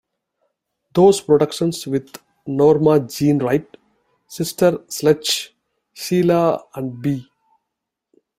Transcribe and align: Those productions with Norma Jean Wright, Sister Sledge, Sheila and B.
Those 0.95 1.21
productions 1.21 1.85
with 1.85 2.09
Norma 2.47 2.99
Jean 3.01 3.37
Wright, 3.37 3.67
Sister 4.25 4.79
Sledge, 4.87 5.53
Sheila 5.93 6.59
and 6.73 6.99
B. 6.99 7.29